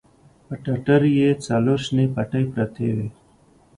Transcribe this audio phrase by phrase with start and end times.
[0.45, 3.09] پر ټټر يې څلور شنې پټې پرتې وې.